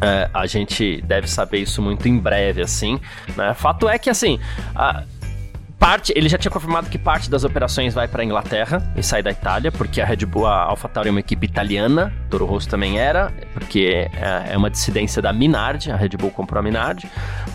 [0.00, 3.00] é, a gente deve saber isso muito em breve, assim.
[3.36, 3.54] Né?
[3.54, 4.38] Fato é que, assim,
[4.74, 5.04] a,
[5.78, 9.30] parte, ele já tinha confirmado que parte das operações vai para Inglaterra e sai da
[9.30, 13.32] Itália, porque a Red Bull, a AlphaTauri é uma equipe italiana, Toro Rosso também era,
[13.54, 17.08] porque é, é uma dissidência da Minardi, a Red Bull comprou a Minardi,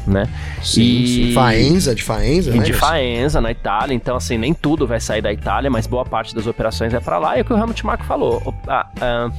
[0.08, 0.28] né?
[0.62, 1.08] Sim, e...
[1.08, 1.34] sim.
[1.34, 2.64] Faenza, de Faenza, né?
[2.64, 6.34] De Faenza, na Itália, então assim, nem tudo vai sair da Itália, mas boa parte
[6.34, 9.32] das operações é para lá, e é o que o Helmut Marko falou, a, a,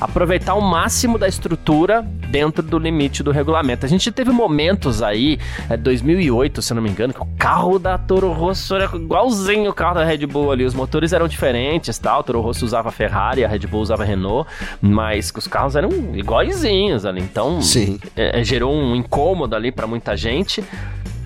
[0.00, 3.84] aproveitar o máximo da estrutura dentro do limite do regulamento.
[3.84, 7.78] A gente teve momentos aí, é, 2008, se eu não me engano, que o carro
[7.78, 10.64] da Toro Toro Rosso era igualzinho o carro da Red Bull ali.
[10.64, 12.20] Os motores eram diferentes, tal.
[12.20, 14.48] O Toro Rosso usava Ferrari, a Red Bull usava Renault,
[14.80, 17.20] mas os carros eram iguaizinhos ali.
[17.20, 17.98] Então, Sim.
[18.14, 20.62] É, gerou um incômodo ali para muita gente.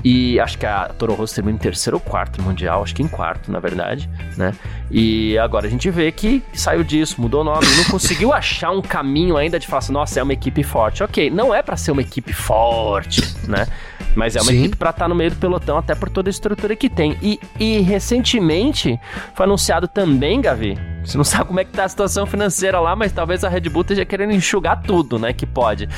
[0.05, 3.09] E acho que a Toro Rosso terminou em terceiro ou quarto Mundial, acho que em
[3.09, 4.53] quarto, na verdade, né?
[4.91, 8.83] E agora a gente vê que saiu disso, mudou o nome, não conseguiu achar um
[8.83, 11.03] caminho ainda de falar assim, nossa, é uma equipe forte.
[11.03, 13.67] Ok, não é para ser uma equipe forte, né?
[14.15, 14.59] Mas é uma Sim.
[14.61, 17.17] equipe para estar tá no meio do pelotão, até por toda a estrutura que tem.
[17.23, 19.01] E, e recentemente
[19.35, 22.97] foi anunciado também, Gavi, você não sabe como é que tá a situação financeira lá,
[22.97, 25.33] mas talvez a Red Bull esteja querendo enxugar tudo, né?
[25.33, 25.89] Que pode.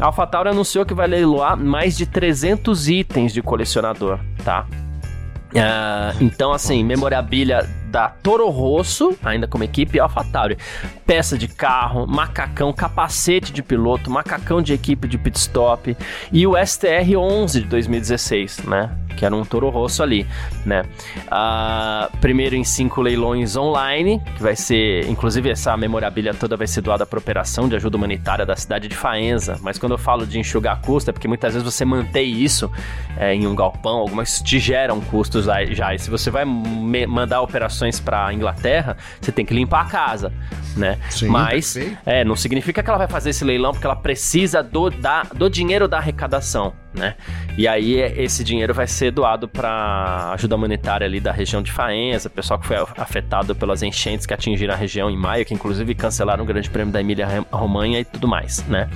[0.00, 4.66] A AlphaTauri anunciou que vai leiloar mais de 300 itens de colecionador, tá?
[5.52, 10.58] Uh, então, assim, memorabilia da Toro Rosso, ainda como equipe, AlphaTauri.
[11.06, 15.96] Peça de carro, macacão, capacete de piloto, macacão de equipe de pit stop
[16.30, 18.94] e o STR-11 de 2016, né?
[19.16, 20.26] Que era um Toro Rosso ali,
[20.66, 20.82] né?
[21.28, 26.82] Uh, primeiro em cinco leilões online, que vai ser, inclusive essa memorabilia toda vai ser
[26.82, 29.58] doada para operação de ajuda humanitária da cidade de Faenza.
[29.62, 32.70] Mas quando eu falo de enxugar custo, é porque muitas vezes você mantém isso
[33.16, 35.94] é, em um galpão, algumas te geram custos já.
[35.94, 40.32] E se você vai mandar operações para Inglaterra, você tem que limpar a casa,
[40.76, 40.98] né?
[41.10, 44.90] Sim, Mas é, não significa que ela vai fazer esse leilão porque ela precisa do,
[44.90, 47.14] da, do dinheiro da arrecadação, né?
[47.56, 52.28] E aí esse dinheiro vai ser doado para ajuda humanitária ali da região de Faenza,
[52.28, 56.44] pessoal que foi afetado pelas enchentes que atingiram a região em maio, que inclusive cancelaram
[56.44, 58.88] o Grande Prêmio da Emília Romanha e tudo mais, né?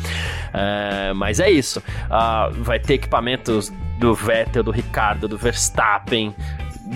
[0.53, 1.81] É, mas é isso.
[1.81, 6.35] Uh, vai ter equipamentos do Vettel, do Ricardo, do Verstappen,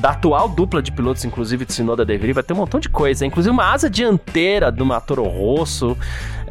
[0.00, 2.88] da atual dupla de pilotos, inclusive de Sinoda De Vries, vai ter um montão de
[2.88, 3.24] coisa.
[3.24, 5.96] Inclusive uma asa dianteira do Toro Rosso.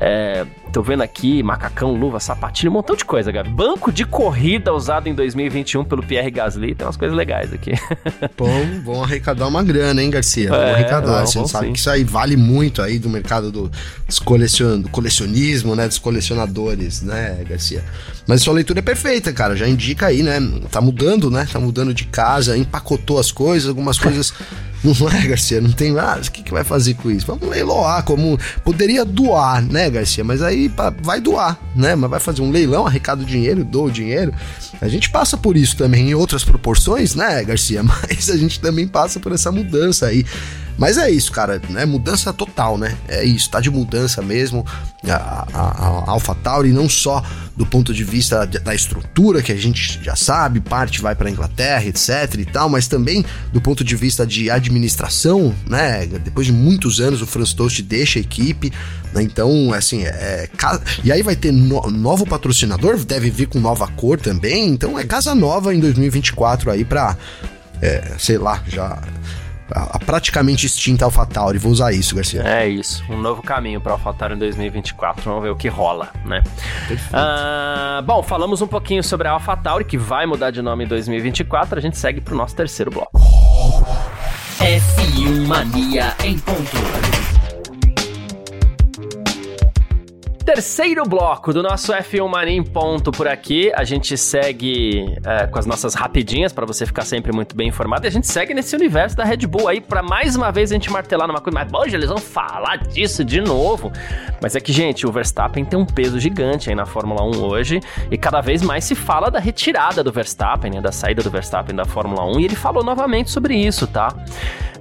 [0.05, 3.49] É, tô vendo aqui macacão, luva, sapatinho, um montão de coisa, Gabi.
[3.49, 7.71] Banco de corrida usado em 2021 pelo Pierre Gasly, tem umas coisas legais aqui.
[8.37, 10.49] Bom, vão arrecadar uma grana, hein, Garcia?
[10.49, 11.19] Vão é, arrecadar.
[11.21, 11.71] Não, Você sabe sim.
[11.71, 13.71] que isso aí vale muito aí do mercado do,
[14.25, 15.87] colecion, do colecionismo, né?
[15.87, 17.81] Dos colecionadores, né, Garcia?
[18.27, 19.55] Mas sua leitura é perfeita, cara.
[19.55, 20.37] Já indica aí, né?
[20.69, 21.47] Tá mudando, né?
[21.49, 24.33] Tá mudando de casa, empacotou as coisas, algumas coisas
[24.83, 25.61] Não é, Garcia?
[25.61, 25.97] Não tem.
[25.97, 27.25] Ah, o que, que vai fazer com isso?
[27.25, 28.37] Vamos leiloar, como.
[28.65, 30.23] Poderia doar, né, Garcia?
[30.23, 31.95] Mas aí vai doar, né?
[31.95, 34.33] Mas vai fazer um leilão, arrecada o dinheiro, doa o dinheiro.
[34.81, 37.81] A gente passa por isso também em outras proporções, né, Garcia?
[37.83, 40.25] Mas a gente também passa por essa mudança aí.
[40.77, 41.85] Mas é isso, cara, né?
[41.85, 42.97] Mudança total, né?
[43.07, 44.65] É isso, tá de mudança mesmo.
[45.07, 47.23] A, a, a AlphaTauri, não só
[47.55, 51.85] do ponto de vista da estrutura, que a gente já sabe, parte vai para Inglaterra,
[51.85, 56.07] etc e tal, mas também do ponto de vista de administração, né?
[56.07, 58.73] Depois de muitos anos, o Franz Toast deixa a equipe,
[59.13, 59.21] né?
[59.21, 60.49] Então, assim, é, é
[61.03, 65.03] e aí vai ter no, novo patrocinador, deve vir com nova cor também, então é
[65.03, 67.15] casa nova em 2024 aí pra,
[67.81, 68.99] é, sei lá, já
[69.73, 71.57] a, praticamente extinta AlphaTauri.
[71.57, 72.41] Vou usar isso, Garcia.
[72.43, 73.03] É isso.
[73.09, 75.23] Um novo caminho para AlphaTauri em 2024.
[75.23, 76.43] Vamos ver o que rola, né?
[77.11, 81.77] Ah, bom, falamos um pouquinho sobre a AlphaTauri, que vai mudar de nome em 2024.
[81.77, 83.11] A gente segue para o nosso terceiro bloco.
[84.59, 87.22] F1 Mania em ponto.
[90.45, 93.71] Terceiro bloco do nosso F1 Mania em ponto por aqui.
[93.73, 98.05] A gente segue é, com as nossas rapidinhas para você ficar sempre muito bem informado.
[98.05, 100.75] E a gente segue nesse universo da Red Bull aí para mais uma vez a
[100.75, 101.57] gente martelar numa coisa.
[101.57, 103.89] Mas hoje eles vão falar disso de novo.
[104.41, 107.79] Mas é que, gente, o Verstappen tem um peso gigante aí na Fórmula 1 hoje.
[108.11, 111.73] E cada vez mais se fala da retirada do Verstappen, né, da saída do Verstappen
[111.73, 112.41] da Fórmula 1.
[112.41, 114.13] E ele falou novamente sobre isso, tá?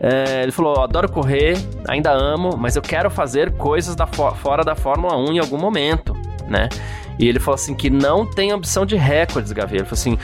[0.03, 1.57] É, ele falou: adoro correr,
[1.88, 6.17] ainda amo, mas eu quero fazer coisas da fora da Fórmula 1 em algum momento,
[6.49, 6.69] né?
[7.19, 9.77] E ele falou assim que não tem opção de recordes, Gavi.
[9.77, 10.19] Ele falou assim: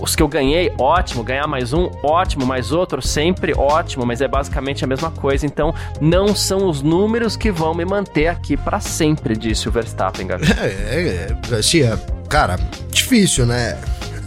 [0.00, 4.28] os que eu ganhei, ótimo, ganhar mais um, ótimo, mais outro, sempre ótimo, mas é
[4.28, 5.46] basicamente a mesma coisa.
[5.46, 10.26] Então, não são os números que vão me manter aqui para sempre, disse o Verstappen,
[10.26, 10.46] Gavi.
[10.56, 12.58] É, é, é, assim, é, cara,
[12.90, 13.78] difícil, né?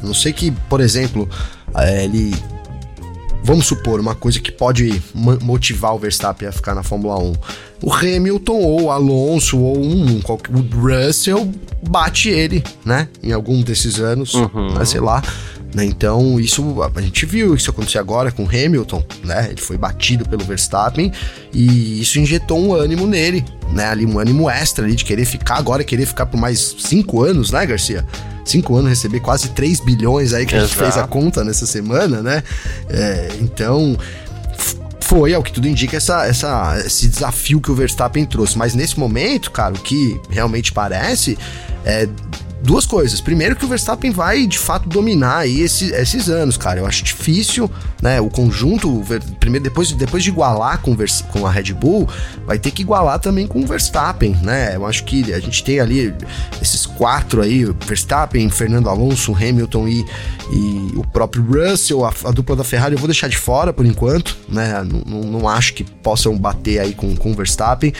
[0.02, 1.28] Não sei que, por exemplo,
[1.76, 2.34] é, ele
[3.44, 5.02] vamos supor, uma coisa que pode
[5.42, 7.34] motivar o Verstappen a ficar na Fórmula 1.
[7.82, 11.50] O Hamilton ou o Alonso ou um, o Russell
[11.88, 13.08] bate ele, né?
[13.24, 14.74] Em algum desses anos, uhum.
[14.74, 15.22] né, sei lá.
[15.74, 15.86] Né?
[15.86, 16.64] Então, isso
[16.96, 19.50] a gente viu isso acontecer agora com o Hamilton, né?
[19.52, 21.12] Ele foi batido pelo Verstappen
[21.54, 23.86] e isso injetou um ânimo nele, né?
[23.86, 27.52] Ali um ânimo extra ali de querer ficar agora, querer ficar por mais cinco anos,
[27.52, 28.06] né, Garcia?
[28.50, 30.66] Cinco anos receber quase 3 bilhões aí que Exato.
[30.66, 32.44] a gente fez a conta nessa semana, né?
[32.90, 33.98] É, então
[35.10, 38.56] foi, ao que tudo indica, essa, essa, esse desafio que o Verstappen trouxe.
[38.56, 41.36] Mas nesse momento, cara, o que realmente parece
[41.84, 42.08] é
[42.62, 43.22] duas coisas.
[43.22, 46.80] Primeiro que o Verstappen vai de fato dominar aí esse, esses anos, cara.
[46.80, 47.70] Eu acho difícil,
[48.02, 48.20] né?
[48.20, 49.04] O conjunto,
[49.40, 50.96] primeiro depois, depois de igualar com,
[51.32, 52.08] com a Red Bull,
[52.46, 54.76] vai ter que igualar também com o Verstappen, né?
[54.76, 56.14] Eu acho que a gente tem ali
[56.62, 60.06] esses quatro aí, Verstappen, Fernando Alonso, Hamilton e,
[60.52, 63.86] e o próprio Russell, a, a, dupla da Ferrari, eu vou deixar de fora por
[63.86, 64.84] enquanto, né?
[64.84, 67.94] Não, não, não acho que possam bater aí com, com o Verstappen.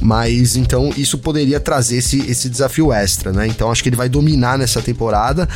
[0.00, 3.46] Mas então isso poderia trazer esse, esse desafio extra, né?
[3.46, 5.48] Então acho que ele vai dominar nessa temporada.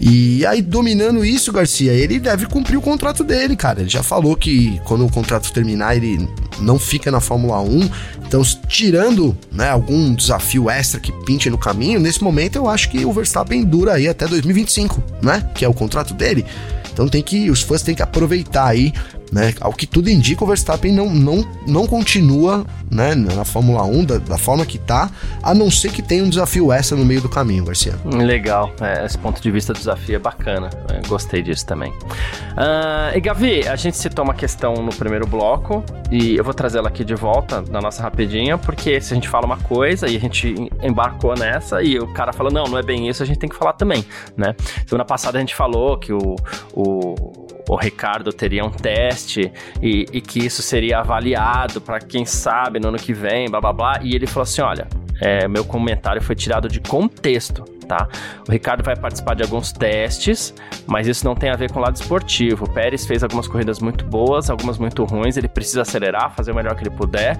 [0.00, 3.80] E aí, dominando isso, Garcia, ele deve cumprir o contrato dele, cara.
[3.80, 6.28] Ele já falou que quando o contrato terminar, ele
[6.60, 7.90] não fica na Fórmula 1.
[8.26, 13.04] Então, tirando né, algum desafio extra que pinte no caminho, nesse momento eu acho que
[13.04, 15.50] o Verstappen dura aí até 2025, né?
[15.54, 16.46] Que é o contrato dele.
[16.92, 17.50] Então tem que.
[17.50, 18.92] Os fãs têm que aproveitar aí
[19.32, 19.54] né?
[19.60, 24.18] Ao que tudo indica, o Verstappen não, não, não continua né, na Fórmula 1 da,
[24.18, 25.10] da forma que tá,
[25.42, 27.94] a não ser que tenha um desafio extra no meio do caminho, Garcia.
[28.04, 31.90] Legal, é, esse ponto de vista do desafio é bacana, é, gostei disso também.
[31.90, 36.78] Uh, e Gavi, a gente citou uma questão no primeiro bloco e eu vou trazer
[36.78, 40.16] ela aqui de volta na nossa rapidinha, porque se a gente fala uma coisa e
[40.16, 43.38] a gente embarcou nessa e o cara fala, não, não é bem isso, a gente
[43.38, 44.04] tem que falar também,
[44.36, 44.54] né?
[44.86, 46.36] Semana passada a gente falou que o,
[46.72, 49.52] o o Ricardo teria um teste
[49.82, 53.72] e, e que isso seria avaliado para quem sabe no ano que vem, blá blá
[53.72, 54.00] blá.
[54.02, 54.88] E ele falou assim: olha,
[55.20, 58.08] é, meu comentário foi tirado de contexto, tá?
[58.48, 60.54] O Ricardo vai participar de alguns testes,
[60.86, 62.64] mas isso não tem a ver com o lado esportivo.
[62.64, 66.54] O Pérez fez algumas corridas muito boas, algumas muito ruins, ele precisa acelerar, fazer o
[66.54, 67.38] melhor que ele puder.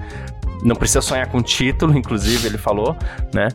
[0.61, 2.95] Não precisa sonhar com título, inclusive, ele falou,
[3.33, 3.47] né?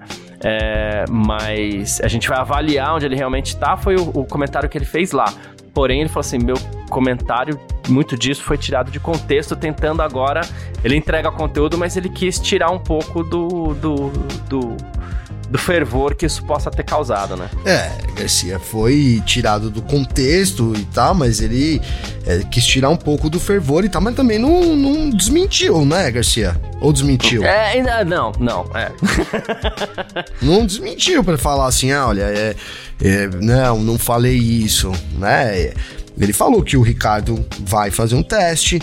[0.42, 3.76] É, mas a gente vai avaliar onde ele realmente está.
[3.76, 5.26] Foi o, o comentário que ele fez lá.
[5.74, 6.56] Porém, ele falou assim: meu
[6.88, 10.40] comentário muito disso foi tirado de contexto, tentando agora.
[10.82, 14.08] Ele entrega conteúdo, mas ele quis tirar um pouco do, do,
[14.48, 14.76] do
[15.48, 17.48] do fervor que isso possa ter causado, né?
[17.64, 21.80] É, Garcia foi tirado do contexto e tal, mas ele
[22.26, 26.10] é, quis tirar um pouco do fervor e tal, mas também não, não desmentiu, né,
[26.10, 26.60] Garcia?
[26.80, 27.44] Ou desmentiu?
[27.44, 28.90] É, ainda não, não, é.
[30.40, 32.54] não desmentiu para falar assim, ah, olha, é,
[33.02, 35.72] é, não, não falei isso, né?
[36.18, 38.80] Ele falou que o Ricardo vai fazer um teste,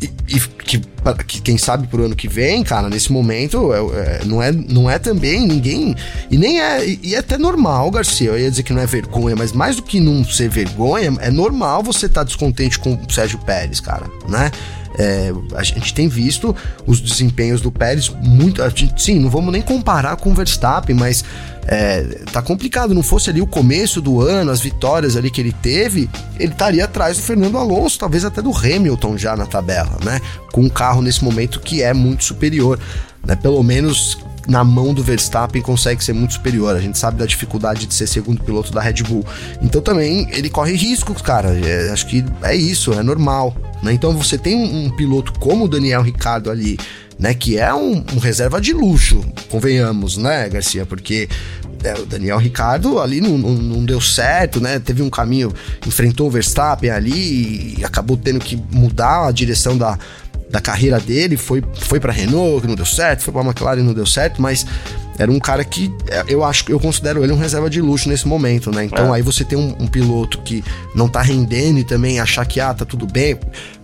[0.00, 0.80] e, que,
[1.26, 4.90] que, quem sabe pro ano que vem, cara, nesse momento, é, é, não, é, não
[4.90, 5.96] é também ninguém.
[6.30, 6.86] E nem é.
[7.02, 8.30] E é até normal, Garcia.
[8.30, 11.30] Eu ia dizer que não é vergonha, mas mais do que não ser vergonha, é
[11.30, 14.50] normal você estar tá descontente com o Sérgio Pérez, cara, né?
[14.98, 16.54] É, a gente tem visto
[16.86, 18.62] os desempenhos do Pérez muito.
[18.76, 21.24] Gente, sim, não vamos nem comparar com o Verstappen, mas
[21.68, 22.02] é,
[22.32, 22.94] tá complicado.
[22.94, 26.08] Não fosse ali o começo do ano, as vitórias ali que ele teve,
[26.40, 30.20] ele estaria atrás do Fernando Alonso, talvez até do Hamilton já na tabela, né?
[30.50, 32.80] Com um carro nesse momento que é muito superior,
[33.24, 33.36] né?
[33.36, 34.16] Pelo menos
[34.48, 36.74] na mão do Verstappen consegue ser muito superior.
[36.74, 39.24] A gente sabe da dificuldade de ser segundo piloto da Red Bull.
[39.60, 41.50] Então também ele corre riscos, cara.
[41.50, 43.54] É, acho que é isso, é normal.
[43.82, 43.92] Né?
[43.92, 46.78] Então você tem um, um, piloto como o Daniel Ricardo ali,
[47.18, 47.34] né?
[47.34, 50.86] Que é um, um reserva de luxo, convenhamos, né, Garcia?
[50.86, 51.28] Porque
[51.82, 54.78] é, o Daniel Ricardo ali não, não, não, deu certo, né?
[54.78, 55.52] Teve um caminho,
[55.86, 59.98] enfrentou o Verstappen ali e acabou tendo que mudar a direção da,
[60.50, 63.92] da carreira dele, foi, foi para Renault, que não deu certo, foi para McLaren, não
[63.92, 64.66] deu certo, mas
[65.18, 68.26] era um cara que é, eu acho eu considero ele um reserva de luxo nesse
[68.26, 68.84] momento, né?
[68.84, 69.16] Então é.
[69.16, 72.72] aí você tem um, um, piloto que não tá rendendo e também achar que ah,
[72.72, 73.38] tá tudo bem,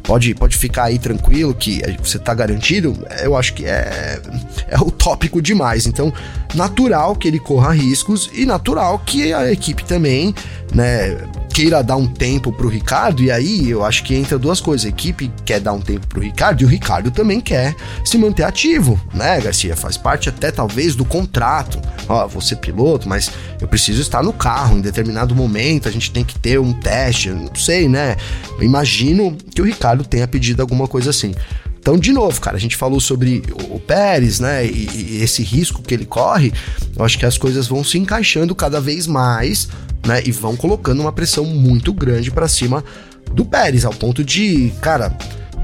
[0.04, 4.20] pode, pode ficar aí tranquilo que você tá garantido, eu acho que é,
[4.68, 5.86] é utópico demais.
[5.86, 6.12] Então,
[6.54, 10.34] natural que ele corra riscos e natural que a equipe também,
[10.72, 11.16] né,
[11.54, 14.86] queira dar um tempo pro Ricardo, e aí eu acho que entra duas coisas.
[14.86, 18.42] A equipe quer dar um tempo pro Ricardo e o Ricardo também quer se manter
[18.42, 19.76] ativo, né, Garcia?
[19.76, 21.80] Faz parte até talvez do contrato.
[22.08, 26.10] Ó, vou ser piloto, mas eu preciso estar no carro em determinado momento, a gente
[26.10, 28.16] tem que ter um teste, não sei, né?
[28.58, 31.34] Eu imagino que o Ricardo tenha pedido alguma coisa assim.
[31.78, 34.64] Então, de novo, cara, a gente falou sobre o Pérez, né?
[34.66, 36.52] E, e, esse risco que ele corre.
[36.96, 39.68] Eu acho que as coisas vão se encaixando cada vez mais
[40.06, 40.22] né?
[40.24, 42.84] E vão colocando uma pressão muito grande para cima
[43.32, 45.16] do Pérez, ao ponto de, cara,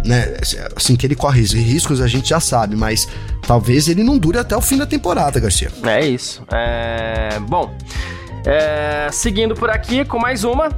[0.05, 0.37] né?
[0.75, 3.07] Assim que ele corre riscos, a gente já sabe, mas
[3.47, 5.71] talvez ele não dure até o fim da temporada, Garcia.
[5.85, 6.43] É isso.
[6.51, 7.39] É...
[7.49, 7.75] Bom,
[8.45, 9.09] é...
[9.13, 10.71] seguindo por aqui com mais uma,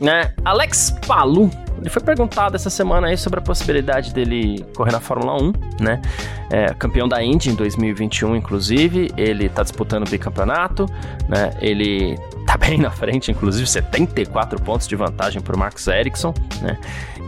[0.00, 0.32] né?
[0.44, 1.50] Alex Palu
[1.86, 6.02] ele foi perguntado essa semana aí sobre a possibilidade dele correr na Fórmula 1, né?
[6.50, 9.12] É, campeão da Indy em 2021, inclusive.
[9.16, 10.86] Ele tá disputando o bicampeonato,
[11.28, 11.52] né?
[11.60, 16.76] Ele tá bem na frente, inclusive 74 pontos de vantagem para o Marcus Ericsson, né?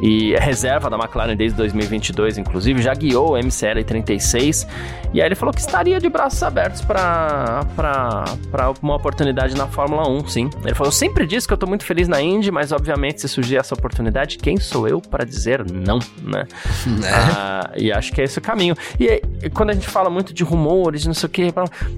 [0.00, 4.66] E é reserva da McLaren desde 2022, inclusive, já guiou o MCL 36.
[5.12, 7.64] E aí ele falou que estaria de braços abertos para
[8.82, 10.50] uma oportunidade na Fórmula 1, sim.
[10.64, 13.28] Ele falou: Eu sempre disse que eu tô muito feliz na Indy, mas obviamente se
[13.28, 16.44] surgir essa oportunidade, quem sou eu para dizer não, né?
[16.86, 17.08] né?
[17.50, 18.76] Ah, e acho que é esse o caminho.
[18.98, 21.54] E, e quando a gente fala muito de rumores, não sei o que,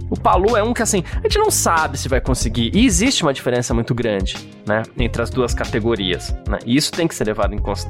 [0.08, 2.70] o Palu é um que assim, a gente não sabe se vai conseguir.
[2.74, 4.36] E existe existe uma diferença muito grande,
[4.66, 6.58] né, entre as duas categorias, né?
[6.64, 7.89] E isso tem que ser levado em consideração.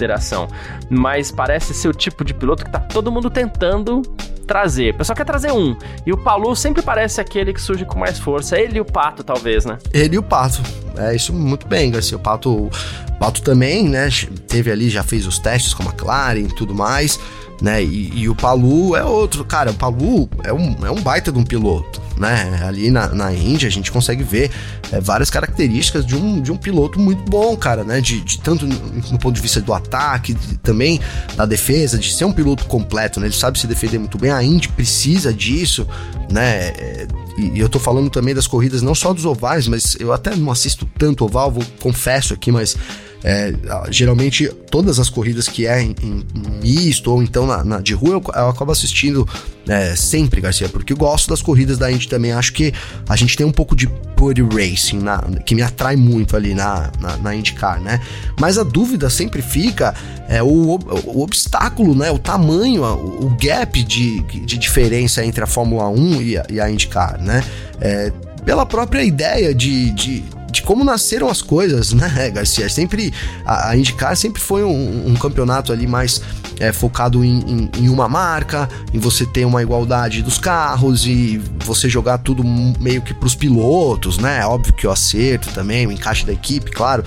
[0.89, 4.03] Mas parece ser o tipo de piloto que tá todo mundo tentando
[4.47, 4.95] trazer.
[4.95, 5.77] O pessoal quer trazer um.
[6.05, 8.59] E o Palu sempre parece aquele que surge com mais força.
[8.59, 9.79] Ele e o Pato, talvez, né?
[9.93, 10.61] Ele e o Pato.
[10.97, 12.17] É isso muito bem, Garcia.
[12.17, 12.71] O Pato, o
[13.19, 14.09] Pato também, né?
[14.49, 17.19] Teve ali, já fez os testes com a McLaren e tudo mais
[17.61, 17.83] né?
[17.83, 21.39] E, e, o Palu é outro, cara, o Palu é um, é um baita de
[21.39, 22.61] um piloto, né?
[22.67, 24.51] Ali na, na Índia a gente consegue ver
[24.91, 28.01] é, várias características de um, de um piloto muito bom, cara, né?
[28.01, 31.01] De, de tanto no, no, ponto de vista do ataque, de, também
[31.37, 33.27] da defesa, de ser um piloto completo, né?
[33.27, 35.87] Ele sabe se defender muito bem, a Indy precisa disso,
[36.31, 36.69] né?
[36.69, 40.13] É, e, e eu tô falando também das corridas, não só dos ovais, mas eu
[40.13, 42.77] até não assisto tanto oval, vou, confesso aqui, mas
[43.23, 43.53] é,
[43.91, 46.25] geralmente, todas as corridas que é em, em
[46.63, 49.29] misto ou então na, na de rua, eu, eu, acabo assistindo
[49.69, 52.33] é, sempre, Garcia, porque eu gosto das corridas da Indy também.
[52.33, 52.73] Acho que
[53.09, 56.91] a gente tem um pouco de pure racing na, que me atrai muito ali na,
[56.99, 58.01] na, na IndyCar, né?
[58.39, 59.95] Mas a dúvida sempre fica
[60.29, 62.11] é, o, o obstáculo, né?
[62.11, 66.61] O tamanho, o, o gap de, de diferença entre a Fórmula 1 e a, e
[66.61, 67.45] a IndyCar, né?
[67.81, 68.13] É,
[68.45, 70.25] pela própria ideia de, de
[70.61, 72.69] de como nasceram as coisas, né, Garcia?
[72.69, 73.13] Sempre
[73.45, 76.21] a, a IndyCar sempre foi um, um campeonato ali mais
[76.61, 81.41] é, focado em, em, em, uma marca, em você ter uma igualdade dos carros e
[81.65, 84.45] você jogar tudo meio que pros pilotos, né?
[84.47, 87.03] Óbvio que o acerto também, o encaixe da equipe, claro.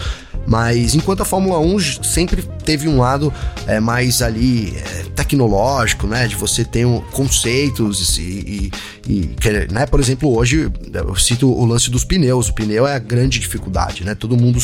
[0.45, 3.31] Mas enquanto a Fórmula 1 sempre teve um lado
[3.65, 6.27] é, mais ali é, tecnológico, né?
[6.27, 8.71] De você ter um, conceitos e, e,
[9.07, 9.35] e,
[9.71, 9.85] né?
[9.85, 12.49] Por exemplo, hoje eu cito o lance dos pneus.
[12.49, 14.15] O pneu é a grande dificuldade, né?
[14.15, 14.59] Todo mundo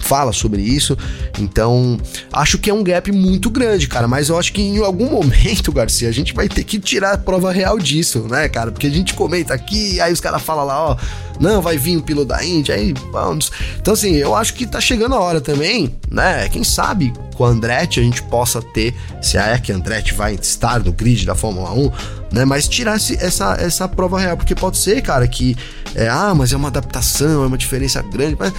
[0.00, 0.96] fala sobre isso.
[1.38, 1.98] Então,
[2.32, 4.08] acho que é um gap muito grande, cara.
[4.08, 7.18] Mas eu acho que em algum momento, Garcia, a gente vai ter que tirar a
[7.18, 8.72] prova real disso, né, cara?
[8.72, 10.96] Porque a gente comenta aqui, aí os caras falam lá, ó,
[11.38, 13.50] não, vai vir o piloto da Índia, aí vamos.
[13.80, 16.48] Então, assim, eu acho que tá chegando a hora também, né?
[16.48, 20.80] Quem sabe com a Andretti a gente possa ter, se é que Andretti vai estar
[20.80, 21.92] no grid da Fórmula 1,
[22.32, 22.44] né?
[22.44, 25.56] Mas tirar essa, essa prova real, porque pode ser, cara, que
[25.94, 28.52] é, ah, mas é uma adaptação, é uma diferença grande, mas,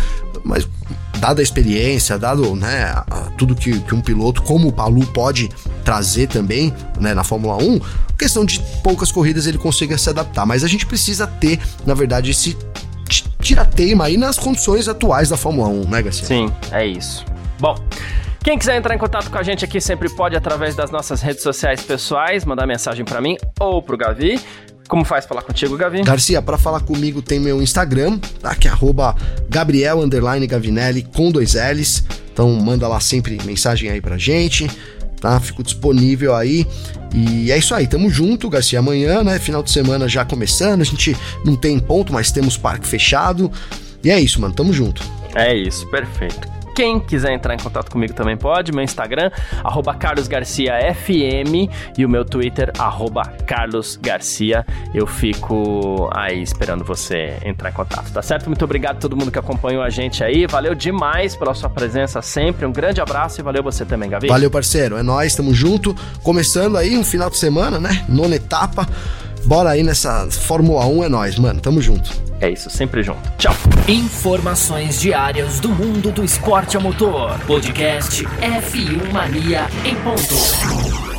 [0.43, 0.67] mas
[1.21, 2.95] dada a experiência, dado né,
[3.37, 5.49] tudo que, que, um piloto como o Palu pode
[5.85, 7.79] trazer também né, na Fórmula 1,
[8.17, 10.47] questão de poucas corridas ele consiga se adaptar.
[10.47, 12.57] Mas a gente precisa ter, na verdade, esse
[13.39, 16.25] tira-teima aí nas condições atuais da Fórmula 1, né, Garcia?
[16.25, 17.23] Sim, é isso.
[17.59, 17.75] Bom.
[18.43, 21.43] Quem quiser entrar em contato com a gente aqui sempre pode através das nossas redes
[21.43, 24.41] sociais pessoais, mandar mensagem para mim ou pro Gavi.
[24.91, 26.03] Como faz falar contigo, Gavi?
[26.03, 28.53] Garcia, para falar comigo tem meu Instagram, tá?
[28.53, 29.15] Que é arroba
[29.47, 29.99] Gabriel
[30.49, 32.03] Gavinelli com dois L's.
[32.33, 34.69] Então manda lá sempre mensagem aí pra gente,
[35.21, 35.39] tá?
[35.39, 36.67] Fico disponível aí.
[37.15, 38.79] E é isso aí, tamo junto, Garcia.
[38.79, 39.39] Amanhã, né?
[39.39, 40.81] Final de semana já começando.
[40.81, 41.15] A gente
[41.45, 43.49] não tem ponto, mas temos parque fechado.
[44.03, 44.53] E é isso, mano.
[44.53, 45.01] Tamo junto.
[45.33, 46.49] É isso, perfeito.
[46.75, 48.71] Quem quiser entrar em contato comigo também pode.
[48.71, 49.31] Meu Instagram,
[49.99, 52.71] carlosgarciafm e o meu Twitter,
[53.45, 54.65] carlosgarcia.
[54.93, 58.47] Eu fico aí esperando você entrar em contato, tá certo?
[58.47, 60.45] Muito obrigado a todo mundo que acompanhou a gente aí.
[60.47, 62.65] Valeu demais pela sua presença sempre.
[62.65, 64.27] Um grande abraço e valeu você também, Gavi.
[64.27, 64.97] Valeu, parceiro.
[64.97, 65.95] É nóis, tamo junto.
[66.23, 68.05] Começando aí um final de semana, né?
[68.07, 68.87] Nona etapa.
[69.45, 71.59] Bora aí nessa Fórmula 1, é nóis, mano.
[71.59, 72.11] Tamo junto.
[72.39, 73.21] É isso, sempre junto.
[73.37, 73.53] Tchau.
[73.87, 77.37] Informações diárias do mundo do esporte a motor.
[77.45, 81.10] Podcast F1 Mania em ponto.